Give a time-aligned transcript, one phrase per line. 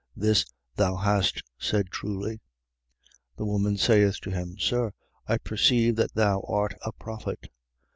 [0.15, 0.45] This,
[0.77, 2.37] thou hast said truly.
[2.37, 2.39] 4:19.
[3.37, 4.93] The woman saith to him: Sir,
[5.27, 7.51] I perceive that thou art a prophet.